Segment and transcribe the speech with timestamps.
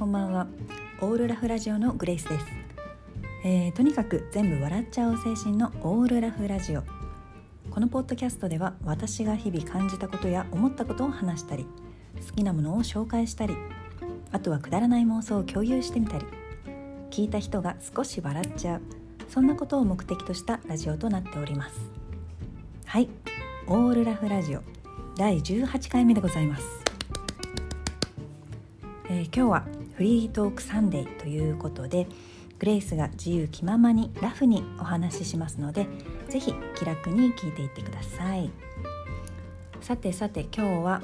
[0.00, 0.46] こんばんは。
[1.02, 2.46] オールラフラジオのグレイスです、
[3.44, 6.84] えー、とにかく全部笑っちゃおう精神のオールラフラジオ。
[7.70, 11.66] このポッドキャストでは私が日々感じたことや思ったことを話したり
[12.26, 13.54] 好きなものを紹介したり
[14.32, 16.24] あとはくだらない妄想を共有してみたり
[17.10, 18.80] 聞いた人が少し笑っちゃう
[19.28, 21.78] そんなことを目的としたラジオとなっております。
[22.86, 23.10] はい。
[23.66, 24.62] オールラフラジオ。
[25.16, 26.64] 第18回目でございます。
[29.10, 32.06] えー、今日はフリートークサンデーということで
[32.58, 35.86] グレイスが自由気ままにラフにお話ししますので
[36.30, 38.50] 是非気楽に聞いていってください。
[39.82, 41.02] さてさて今日は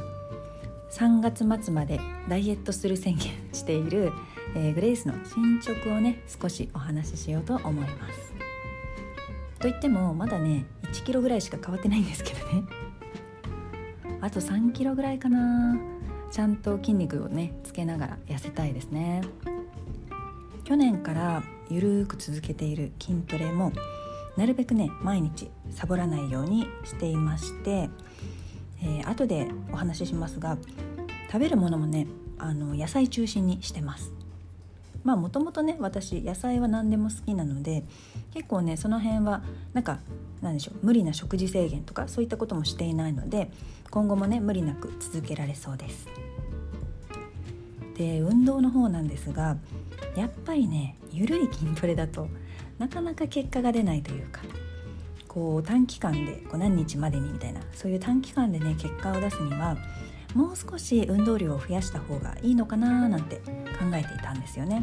[0.92, 4.12] 3月末までダイエットする宣言している、
[4.54, 8.32] えー、グレイスの進捗をね少しお話ししようと思います。
[9.58, 12.62] といってもまだね1キロぐらいしか変わってないんですけどね。
[14.22, 15.76] あと3キロぐらいかな。
[16.36, 19.22] ちゃんと筋肉をねつけながら痩せたいですね。
[20.64, 23.72] 去年からゆるーく続けている筋トレも
[24.36, 27.88] なるべくね毎日サボらないようにしていまして、
[28.82, 30.58] えー、後でお話ししますが
[31.28, 34.12] 食べるものもねあの野菜中心にしてます。
[35.04, 37.82] まあもともとね私野菜は何でも好きなので
[38.34, 39.42] 結構ねその辺は
[39.72, 40.00] なんか
[40.42, 43.50] 何でしょう無理な食事制限とかそういったこともしていないので
[43.90, 46.08] 今後もね無理なく続けられそうです。
[47.96, 49.56] で運動の方なんですが
[50.16, 52.28] やっぱりね緩い筋トレだと
[52.78, 54.42] なかなか結果が出ないというか
[55.26, 59.76] こう短期間でこう何日までにみたいなそういう短期間でね結果を出すには
[60.34, 63.42] もう少し運動量を増やした方がいいのかななんて考
[63.94, 64.82] えていたんですよね。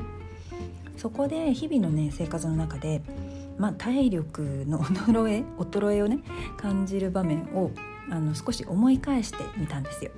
[0.98, 3.02] そこで日々のね生活の中で、
[3.58, 6.20] まあ、体力の衰え衰えをね
[6.58, 7.72] 感じる場面を
[8.09, 10.12] あの少し思い返してみたんですよ。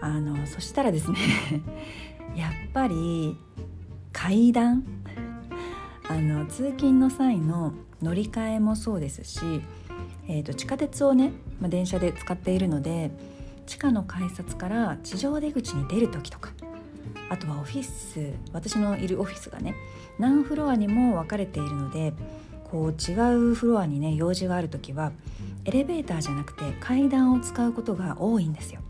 [0.00, 1.18] あのそしたらですね
[2.36, 3.36] やっぱり
[4.12, 4.84] 階段
[6.08, 9.40] あの通勤の際の乗り換えもそうですし、
[10.28, 13.10] えーと、地下鉄をね、まあ、電車で使っているので
[13.66, 16.52] 地下の改札から地上出口に出る時とか
[17.30, 19.74] あとはオフィス私のいるオフィスがね
[20.18, 22.14] 何フロアにも分かれているので
[22.70, 23.14] こう違
[23.50, 25.12] うフロアにね用事がある時は
[25.64, 28.80] エレベーターじゃなくて階段を使うことが多いんですよ。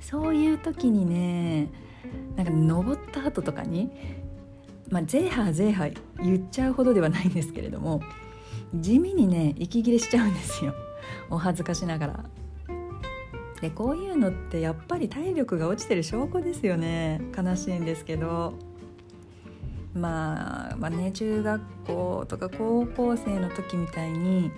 [0.00, 1.68] そういう時にね
[2.36, 3.90] なんか登った後とかに
[4.88, 8.00] まあゼーハーゼーハー言っちゃうほどではないんですけれども
[8.74, 10.74] 地味にね息切れしちゃうんですよ
[11.30, 12.24] お恥ずかしながら。
[13.60, 18.54] でこういうのってやっぱり体力が落ちてる証拠ですよね悲しいんですけど。
[19.94, 24.50] まあ、まあね中学校とか高校生の時みたいに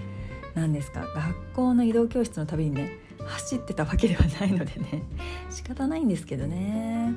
[0.54, 5.02] 何ですか学校の移動教室のたびにね走ってたわけではないのでね
[5.50, 7.14] 仕方ないんですけどね。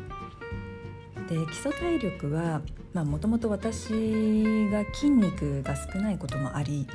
[1.27, 2.61] で基礎体力は
[2.93, 6.85] もともと私が筋肉が少ないこともあり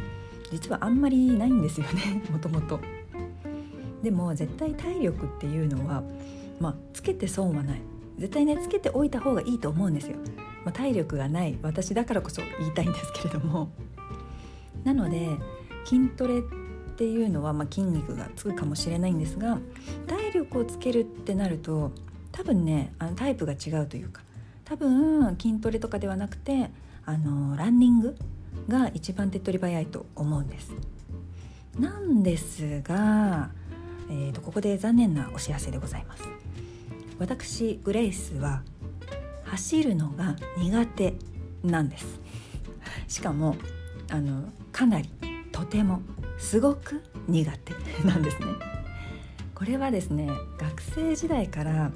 [0.52, 2.78] 実はあんまりないんですよねもともと。
[4.02, 6.02] でも絶対体力っていうのは、
[6.60, 7.80] まあ、つけて損はない
[8.18, 10.16] 絶対ねつけておいた方がいいと思うんですよ。
[10.64, 13.70] まあ、体力がない私だからこそ言いたいんですけれども
[14.84, 15.28] なので
[15.84, 16.42] 筋トレっ
[16.96, 19.58] ていうのは、まあ、筋肉がつくかもしれないんですが
[20.08, 21.92] 体力をつけるってなると
[22.32, 24.22] 多分ねあのタイプが違うというか
[24.64, 26.70] 多分筋トレとかではなくて
[27.06, 28.16] あのランニング
[28.68, 30.72] が一番手っ取り早いと思うんです。
[31.78, 33.50] なんですが、
[34.10, 36.24] えーと、ここで残念なお知らせでございます。
[37.18, 38.62] 私グレイスは
[39.44, 41.14] 走るのが苦手
[41.62, 42.20] なんです。
[43.08, 43.56] しかも
[44.10, 45.08] あのかなり
[45.52, 46.00] とても
[46.38, 47.74] すごく苦手
[48.04, 48.46] なんですね。
[49.54, 51.90] これはですね学生時代から、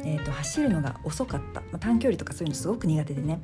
[0.00, 3.40] えーと、走るのが遅かった、ま、短距離とかそういうのすごく苦手でね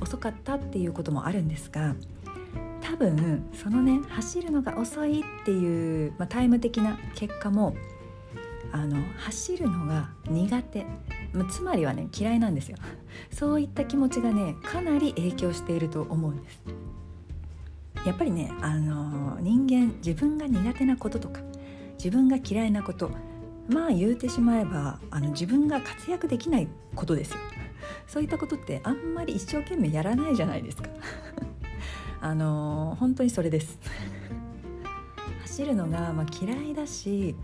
[0.00, 1.96] 遅かったっていうこともあるんですが
[3.08, 7.74] 分そのね走るのが遅いっていう、まあ、タイム的な結果も
[8.72, 10.84] あの走るのが苦手、
[11.32, 12.76] まあ、つまりはね嫌いなんですよ。
[13.32, 16.62] そういった気持ちがねかなり影響していると思うんです。
[18.06, 21.40] やっぱりねあの人間自分が苦手なこととか
[21.94, 23.10] 自分が嫌いなこと
[23.68, 27.38] まあ言うてしまえばあの自分が活躍できないことですよ。
[28.06, 30.88] そういったことってあんまり一生懸命やらないじゃないですか。
[32.20, 33.78] あの本当にそれです。
[35.42, 37.34] 走るのがまあ嫌いだし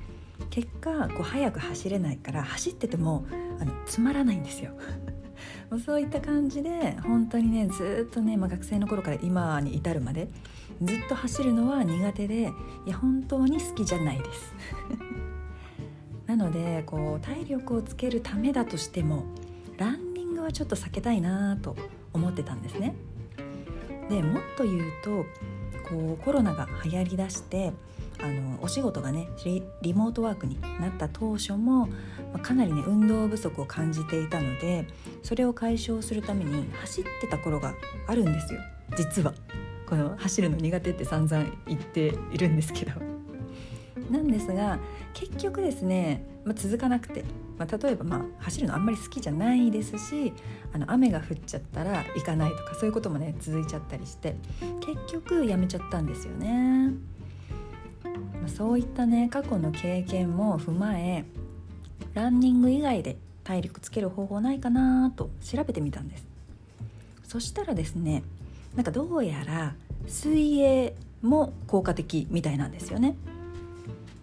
[0.51, 3.27] 結果こう早く走れないから走ってても
[3.61, 4.73] あのつまらないんですよ。
[5.85, 10.29] そういった感じで本当にねずっとね、まあ、学生の頃から今に至るまで
[10.81, 12.53] ずっと走るのは苦手で
[12.87, 14.55] いや本当に好きじゃないです。
[16.27, 19.25] なのでこう体力をつけるためだとしても
[19.79, 21.77] ランニングはちょっと避けたいなと
[22.13, 22.95] 思ってたんですね。
[24.09, 25.27] でもっと言うと
[25.89, 27.73] こうコロナが流行りだして
[28.21, 29.29] あのお仕事がね
[29.83, 31.89] リモートワークになった当初も、
[32.33, 34.87] ま、かなりね運動不足を感じていたので
[35.23, 37.75] それを解消するために走ってた頃が
[38.07, 38.61] あるんですよ。
[38.97, 39.35] 実は。
[39.89, 43.16] この走るの苦手って散々言っているんですけど。
[44.11, 44.79] なんですが
[45.15, 47.25] 結局ですね、まあ、続かなくて、
[47.59, 50.33] まあ、例えばまあ走るのあんまり好きじゃないですし
[50.73, 54.37] あの雨が降っちゃったら行かないとかそういうこともね続いちゃったりして
[54.81, 56.93] 結局やめちゃったんですよね。
[58.43, 61.25] まそういったね過去の経験も踏まえ
[62.15, 66.27] ランニング以外で体力つける方法ないかなと調べてみたんです
[67.25, 68.23] そしたらですね
[68.75, 69.75] なんかどうやら
[70.07, 73.17] 水泳も効果的みたいなんですよね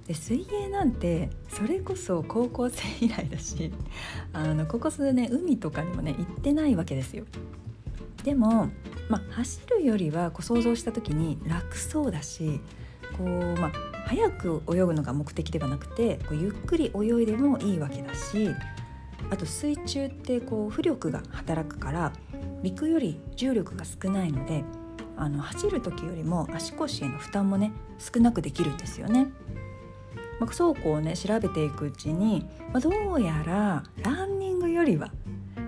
[0.07, 3.71] で水泳なんてそれこそ高校生以来だし
[4.33, 7.23] あのここ数年海とかにもね行ってないわけですよ
[8.23, 8.69] でも、
[9.09, 12.59] まあ、走るよりはこう想像した時に楽そうだし
[13.17, 13.71] こう、まあ、
[14.07, 18.49] 早く泳ぐのが目的ではなくてこうゆっくり泳いでもいいわけだし
[19.29, 22.13] あと水中ってこう浮力が働くから
[22.61, 24.63] 陸より重力が少ないので
[25.15, 29.27] あの走る時よりも足腰への負担もね少なくできるんですよね。
[30.39, 35.11] まあ、そうこうね調べていくうちに、まあ、どうやらランニングよりは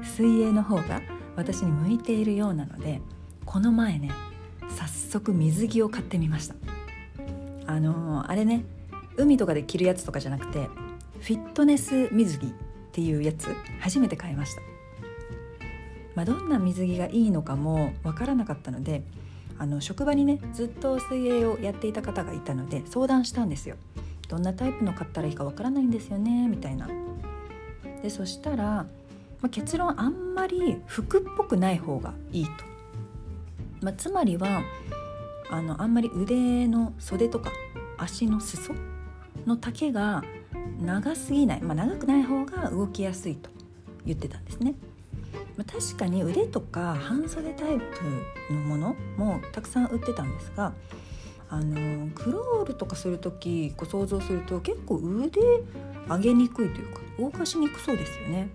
[0.03, 1.01] 水泳の方が
[1.35, 3.01] 私に向いているようなので
[3.45, 4.11] この前ね
[4.69, 6.55] 早速水着を買ってみました。
[7.67, 8.63] あのー、あれね
[9.17, 10.69] 海とかで着るやつとかじゃなくて
[11.19, 12.49] フィットネス水着っ
[12.91, 13.47] ていうやつ
[13.79, 14.61] 初めて買いました、
[16.15, 19.03] まあ、どんな水着がいいのかもわからなかったので
[19.57, 23.77] あの職場にねずっと水泳をやっていた方がいたので相談したんですよ
[24.27, 26.87] どんなタイプの買ったらいいかわからないんですよねみたいな。
[28.01, 28.85] でそしたら、ま
[29.43, 32.51] あ、結論あんまり服っぽくない方がいいと、
[33.81, 34.61] まあ、つまりは
[35.49, 37.51] あのあんまり腕の袖とか
[37.97, 38.73] 足の裾
[39.45, 40.23] の丈が
[40.79, 43.49] 長すぎない、まあ、長くない方が動きやすいと
[44.05, 44.75] 言ってたんですね。
[45.57, 50.73] まあ、確かに腕とか半袖タイプのものもたくさん売ってたんですが
[51.49, 55.39] あのクロールとかする時こう想像すると結構腕
[56.07, 58.49] 上げにくいというか動かしにくそうですよね。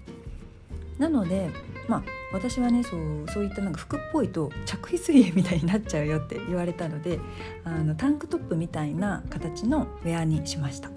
[0.99, 1.51] なので
[1.89, 2.03] まあ
[2.33, 7.19] 私はねそうそういったなんか服っぽいと着衣水泳みたいになっちゃうよって言われたので
[7.65, 10.91] あのタンクトップみたいな形のウェアにしました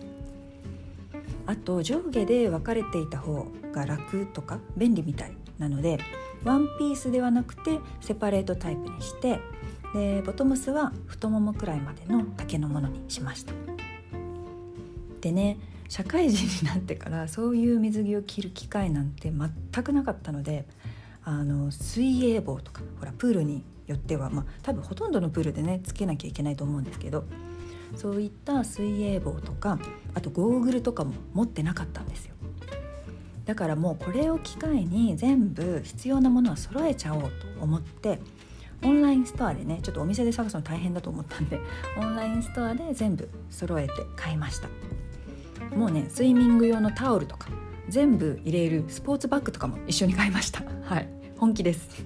[1.46, 6.00] あと上下で分かれていた方が楽とか便利みたいなので
[6.44, 9.39] ワンピースではなくてセパレートタイプにして
[9.94, 13.54] でボトムスは太ももくらいまでの丈のものにしました。
[15.22, 15.57] でね
[15.88, 20.66] 社会人になってから そういう水着を着る機会なんて全くなかったので
[21.24, 27.25] あの水泳帽とかほらプールによっては、まあ、多分ほとんどのプールでねつけなきゃいけないと思うんですけど
[27.96, 29.80] そういった水泳帽とか
[30.13, 32.34] あとゴーグルとかも持ってなかったんですよ。
[33.46, 37.30] だからもうこれを機会に全部必要なものは揃えちゃおうと
[37.62, 38.19] 思って
[38.83, 41.59] オンラインストアでねちょっとお店で探すの大変だと思ったんで
[41.97, 44.69] オンラインストアで全部揃えて買いました。
[45.75, 47.48] もうねスイミング用のタオルとか
[47.89, 50.63] 全部入れるスポーツバッグとかも一緒に買いました。
[50.84, 51.08] はい。
[51.38, 52.05] 本気です。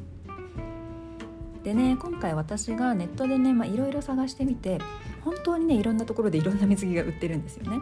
[1.64, 4.80] でね今回私がネットでねいろいろ探してみて
[5.26, 7.80] 本当にねいろんなところでいろんな水着が売ってるんですよね。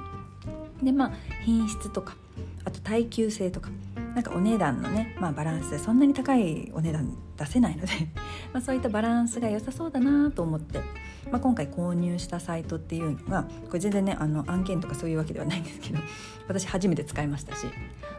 [0.82, 1.12] でまあ
[1.44, 2.16] 品質とか
[2.64, 3.70] あと耐久性とか
[4.16, 7.92] なんかお値段のね、まあ、バランスでそんなに高いお値段出せないので
[8.54, 10.82] まそういったバランスが良さそうだなと思って
[11.32, 16.00] まあ、今回購入したサイトっていうのがこれ全然ねあの案件とかそういうわけではないんですけど
[16.48, 17.66] 私初めて使いましたし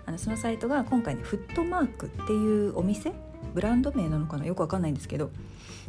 [0.06, 3.12] あのそのサイトが今回ねフットマークっていうお店
[3.54, 5.30] ブランド名なのかなよくわかんないんですけど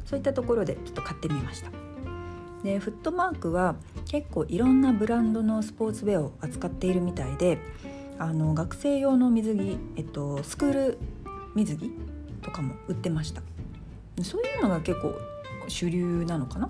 [0.06, 1.72] そういったところでちょっと買ってみました。
[2.64, 3.76] でフットマークは
[4.10, 7.60] 結構いろんなブランドのスポーツウェアを扱っているみたいで
[8.18, 10.98] あの学生用の水着、えっと、スクール
[11.56, 11.92] 水着
[12.48, 13.42] とかも売ってました。
[14.24, 15.14] そういうのが結構
[15.68, 16.70] 主流なのかな？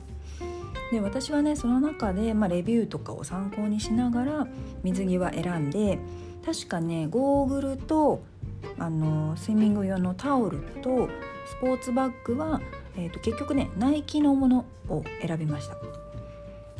[0.91, 4.47] で私はねその中で、まあ、レビューとかを参考にしながら
[4.83, 5.99] 水着は選んで
[6.45, 8.23] 確かねゴーグルと
[8.79, 11.09] あのスイミング用のタオルと
[11.45, 12.61] スポーツバッグは、
[12.97, 15.77] えーと、結局ねナイキのものを選びました。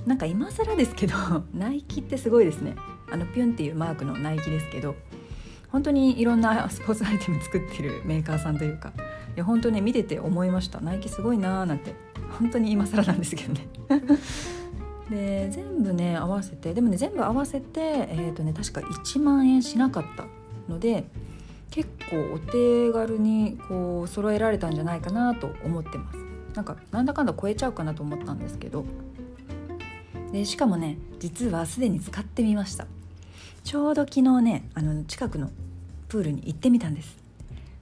[0.05, 1.15] なんか今更ですけど
[1.53, 2.75] ナイキってすごいですね。
[3.11, 4.95] あのピュンっていうマークのナイキですけど
[5.69, 8.93] 本当にいろんなスポーツアイテム作ってるメーカーさんというか
[9.35, 10.79] いや本当ね見てて思いました。
[10.81, 11.93] ナイキすごいなーなんて
[12.39, 13.67] 本当に今更なんですけどね。
[15.09, 20.25] で全部ね合わせてでもね全部合わせてえっ、ー、とね確か1万円しなかった
[20.67, 21.05] ので
[21.69, 26.17] 結構お手軽にこう揃えられたんじゃないかなと思ってます。
[26.55, 28.85] なんかなんだかんだ超えちゃうかなと思ったんですけど。
[30.31, 32.87] でしかもね実はすでに使ってみました。
[33.67, 35.49] ちょうど昨日ねあの近くの
[36.07, 37.17] プールに行ってみたんです。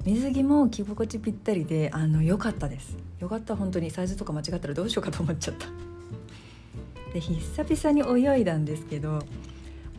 [0.04, 2.98] 水着も着心地ぴったりであの良かったです。
[3.20, 3.92] 良かった本当に。
[3.92, 5.68] サイズとか間違ったらどうしようかと思っちゃった。
[7.14, 9.20] で久々に泳いだんですけど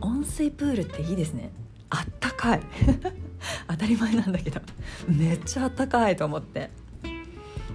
[0.01, 1.51] 温水プールっていいですね。
[1.89, 2.61] あったかい。
[3.69, 4.59] 当たり前なんだけど。
[5.07, 6.69] めっちゃあったかいと思って。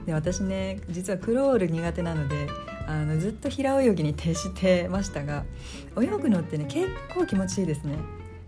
[0.05, 2.47] で私ね実はクロール苦手なので
[2.93, 5.45] あのずっと平泳ぎに徹してましたが
[5.99, 7.97] 泳ぐのってね結構気持ちいいですね。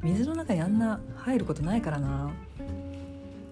[0.03, 2.31] 水の中にあんな入ることないからな。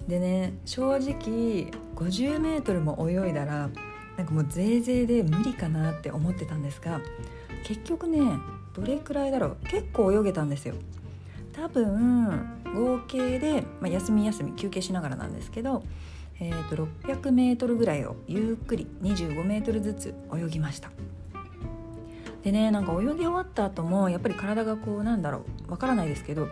[0.06, 3.70] でね正直 50m も泳いだら
[4.18, 7.00] なんかもうぜいぜいで無理かなって思ってたんですが
[7.64, 8.20] 結局ね
[8.75, 9.56] どれくらいだろう。
[9.64, 10.75] 結構泳げたんですよ。
[11.54, 15.82] 多分合計で、まあ、休み休み休憩しながらなんですけど、
[16.44, 20.90] えーと、600m ぐらいをゆっくり 25m ずつ泳ぎました。
[22.42, 26.49] でねなんか泳ぎ終わった後もやっぱり体がこうなんだろうわからないですけど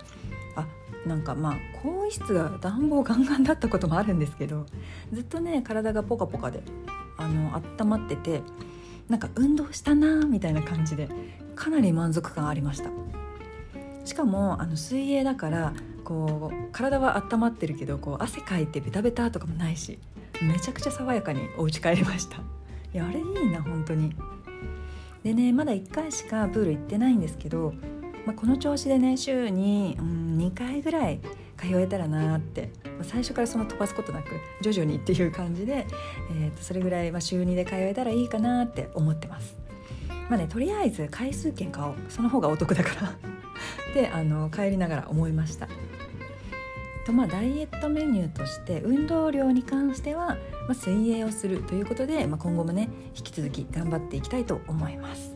[0.54, 0.64] あ
[1.04, 4.66] なんかまあ更衣室が暖房ガンガンだったこともあるんですけど
[5.12, 6.62] ずっとね体がポカポカで
[7.16, 8.42] あの温まってて
[9.08, 11.08] なんか運動したなみたいな感じで
[11.56, 12.90] かなり満足感ありました。
[14.04, 15.72] しかもあの水泳だから
[16.10, 19.96] こう体は温まってるけどこう汗かいてベタベタとかもないし
[20.42, 22.38] めちゃくちゃ爽やかにお家帰りました
[22.92, 24.12] いやあれいいな本当に
[25.22, 27.74] でねまだ1回しかプール行ってないんですけど
[28.26, 31.20] まあ、この調子でね週に、うん、2回ぐらい
[31.56, 32.70] 通えたらなって
[33.02, 34.28] 最初からその飛ばすことなく
[34.60, 35.86] 徐々にっていう感じで、
[36.30, 39.56] えー、とそれぐらい、まあ、週2で通えたらいいかなって思ってます。
[40.28, 43.14] まあね、とりあえず回数券買おうその方がお得だから
[43.94, 45.66] であの帰りながら思いました。
[47.10, 50.36] とまあ、ダイエットメニューとして運動量に関しては、ま
[50.70, 55.34] あ、水泳をするということで、まあ、今後もね引き続き頑張っていきたいと思います。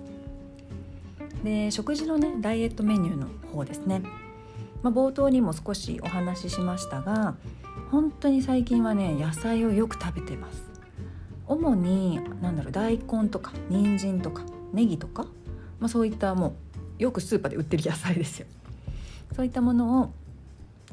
[1.42, 4.02] で食事のねダイエットメニューの方ですね、
[4.82, 7.34] まあ、冒頭にも少しお話ししましたが
[7.90, 10.62] 本当に最近はね野菜をよく食べてます。
[11.46, 15.24] 主に何だろう大根とか人参とかネギとか、
[15.80, 16.54] まあ、そういったも
[16.98, 18.46] うよくスーパーで売ってる野菜ですよ。
[19.34, 20.12] そういったものを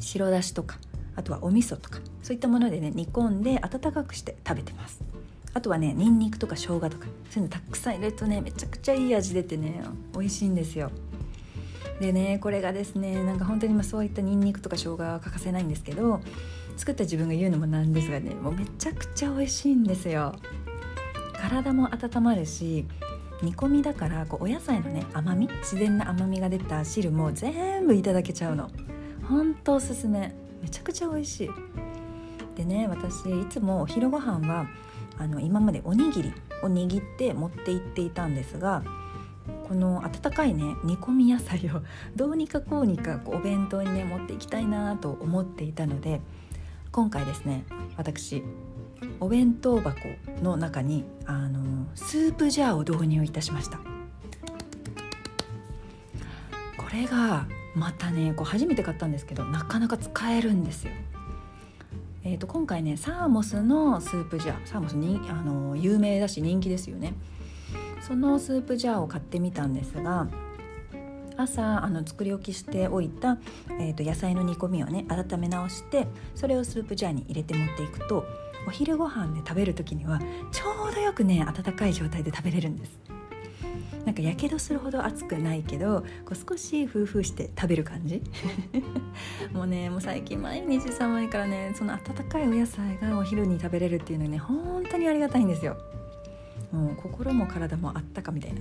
[0.01, 0.77] 白だしとか
[1.15, 5.01] あとはお味噌とかそういったものでね煮込んで温かくして食べてます。
[5.53, 10.91] あとはねにんにくとか生姜とかそういうのたくさん入れるとねめちゃくちゃいい味出てね美味しいんですよ。
[12.00, 16.22] でねこれがですねなんか本当にまそういったにんにくとか生姜は欠かせないんですけど
[16.77, 20.34] 作った自分が言うのもなんですがねもうめちゃくちゃ美味しいんですよ。
[21.34, 22.86] 体も温まるし
[23.41, 28.70] 煮込みだからこうお野菜のね甘み自然な甘みが出た汁も全部いただけちゃうの。
[29.27, 30.33] ほんとおすすめ。
[30.61, 31.49] めちゃくちゃ美味しい。
[32.55, 34.67] でね私いつもお昼ご飯は
[35.17, 38.83] あの今までおにぎりを握って持って行っていたんですが
[39.67, 41.81] この温かいね煮込み野菜を
[42.15, 46.21] どうにかこうにかお弁当にね持っていきたいなと思っていたので
[46.91, 47.65] 今回ですね
[47.97, 48.43] 私
[49.19, 49.97] お弁当箱
[50.43, 53.77] の中にあのスープジャーを導入いたしました。
[56.77, 60.91] これがまたねこう初めて買ったんですけどなかなか使えるんですよ。
[62.23, 67.13] えー、と今回ねサーモスのスープジャーサーモスにあの有名だし人気ですよね。
[68.01, 70.27] そのスープジャーを買ってみたんですが
[71.37, 73.37] 朝あの作り置きしておいた、
[73.79, 78.25] えー、と野菜の煮込みをね温め直してそれをスープジャーに入れて持っていくと
[78.67, 80.19] お昼ご飯で食べる時には
[80.51, 83.20] ちょうどよくね温かい状態で食べれるんです。
[84.11, 88.21] なんかやけどするほど熱くないけどこう少しフーフーして食べる感じ？
[89.55, 95.77] もうねもう最近毎日寒いからねその温かいお野菜がお昼に食べれるっていうのはね本当にありがたいんですよ。
[96.73, 98.59] もう心も体もあったかみたいな。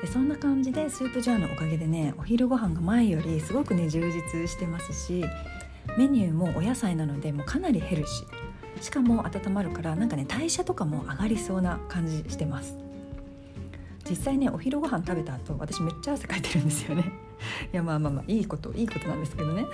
[0.00, 5.24] でそんな感じでスープジャーのおかげでねお昼ご飯が前よりすごくね充実してますし
[5.96, 8.82] メニューもお野菜なのでもうかなりヘルシー。
[8.82, 12.81] しかも温まるからなんかね代謝とかも上がりそうな感じしてます。
[14.12, 17.10] 実際ねお昼ご飯食べた後私めっちゃ汗かいてるんですよね
[17.72, 19.64] いやまあまあまあいいこといいことなんですけどね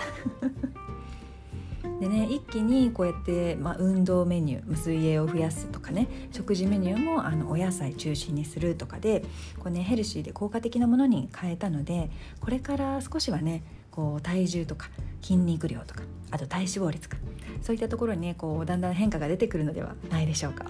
[2.01, 9.25] でね一気にこうやって、まあ、運動メニュー水泳を増やすとかね食事メニューもあのお野菜中心にするとかで
[9.59, 14.89] こう、ね、ヘルシーで効果的なものに変えたのでこれから少しはねこう体重とか
[15.21, 17.17] 筋肉量とかあと体脂肪率か
[17.61, 20.67] そういったところにねこうだんだん変化が出てくるのではないでしょうか。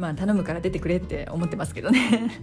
[0.00, 2.30] まあ頼むから出てくれって思ってますけどね。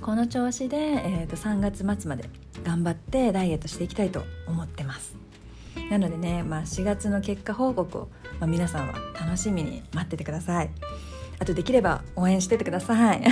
[0.00, 2.28] この調子で、えー、と3月末まで
[2.62, 5.16] 頑張ってダイエットしていきたいと思ってます。
[5.90, 10.70] なのでね、まあ、4月の結果報告を、まあ、皆さんは楽しみに待っててください。
[11.38, 13.22] あとできれば応援しててください。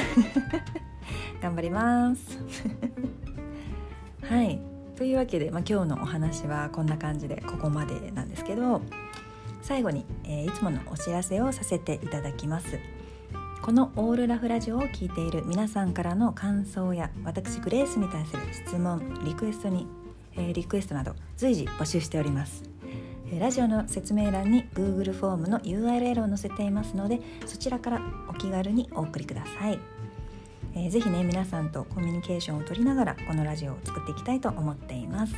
[1.41, 2.39] 頑張ります。
[4.29, 4.61] はい。
[4.97, 8.81] というわけで、まあ、今日のお話はこんな感じでここまでなんですけど
[9.63, 12.79] 最後に、えー、いつものお知らせをさせていただきます。
[13.63, 19.87] このオールラフラジオを聴いている皆さんからの感想や私グレースに対する質問リクエストに、
[20.35, 22.65] えー、リクエストなど随時募集しております。
[23.39, 29.79] ラジオの説明欄に Google フォームの URL を載せていますのでそちらからお気軽にお送りください、
[30.75, 35.35] えー、ぜひね皆さんとコミュニケーションを取りながらこのラジオを作っていきたいと思っています。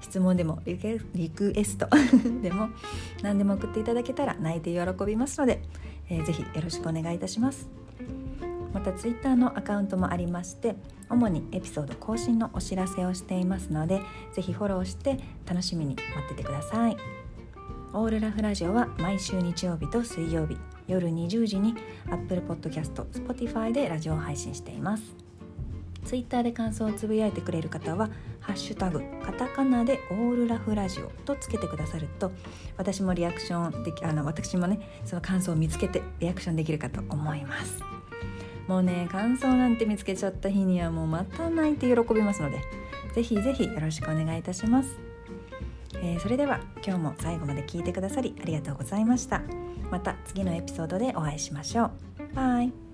[0.00, 0.78] 質問でもリ
[1.30, 1.88] クエスト
[2.42, 2.68] でも
[3.22, 5.62] 何でも送っていただけたら泣いて喜びますので、
[6.08, 7.68] えー、ぜひよろしくお願いいたします。
[8.72, 10.76] また Twitter のアカウントもありまして
[11.08, 14.02] 主にエピソード更新のお知らせをしていますので
[14.34, 16.96] ぜひフォローして楽しみに待っててください。
[17.94, 21.74] オールラフラジオは毎週日曜日と水曜日夜20時に
[22.10, 25.27] Apple Podcast、Spotify でラジオ配信しています。
[26.08, 28.08] ツイッターで感想をつぶやいてくれる方は
[28.40, 32.32] 「ハッシュタグカタカナでオールラフラジオ」とつけてくださると
[32.78, 37.82] 私もリアクションできあの私もねその感想を見つけてリアクションできるかと思います。
[38.66, 42.58] もうね感想なんて見つけちゃった日にはもうまた泣いて喜びますので
[43.14, 44.98] ぜひぜひよろしくお願いいたします、
[46.02, 49.42] えー、それでは今日も最後まで聞いてくださりありがとうございました。
[49.90, 51.90] また次のエピソードでお会いしましょう。
[52.34, 52.87] バイ。